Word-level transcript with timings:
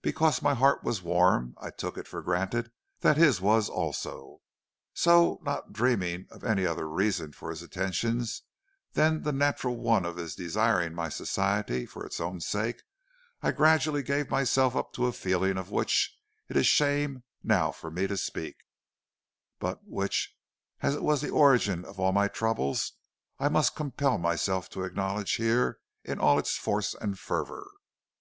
Because 0.00 0.42
my 0.42 0.54
heart 0.54 0.84
was 0.84 1.02
warm 1.02 1.56
I 1.60 1.70
took 1.70 1.98
it 1.98 2.06
for 2.06 2.22
granted 2.22 2.70
that 3.00 3.16
his 3.16 3.40
was 3.40 3.66
so 3.66 3.72
also, 3.72 4.40
and 5.04 5.38
not 5.42 5.72
dreaming 5.72 6.28
of 6.30 6.44
any 6.44 6.64
other 6.64 6.88
reason 6.88 7.32
for 7.32 7.50
his 7.50 7.62
attentions 7.62 8.42
than 8.92 9.22
the 9.24 9.32
natural 9.32 9.76
one 9.76 10.06
of 10.06 10.18
his 10.18 10.36
desiring 10.36 10.94
my 10.94 11.08
society 11.08 11.84
for 11.84 12.06
its 12.06 12.20
own 12.20 12.38
sake, 12.40 12.82
I 13.42 13.50
gradually 13.50 14.04
gave 14.04 14.30
myself 14.30 14.76
up 14.76 14.92
to 14.92 15.06
a 15.06 15.12
feeling 15.12 15.58
of 15.58 15.72
which 15.72 16.16
it 16.48 16.56
is 16.56 16.68
shame 16.68 17.24
now 17.42 17.72
for 17.72 17.90
me 17.90 18.06
to 18.06 18.16
speak, 18.16 18.58
but 19.58 19.80
which, 19.84 20.32
as 20.80 20.94
it 20.94 21.02
was 21.02 21.22
the 21.22 21.30
origin 21.30 21.84
of 21.84 21.98
all 21.98 22.12
my 22.12 22.28
troubles, 22.28 22.92
I 23.40 23.48
must 23.48 23.74
compel 23.74 24.16
myself 24.16 24.70
to 24.70 24.84
acknowledge 24.84 25.32
here 25.34 25.80
in 26.04 26.20
all 26.20 26.38
its 26.38 26.56
force 26.56 26.94
and 26.94 27.18
fervor. 27.18 27.66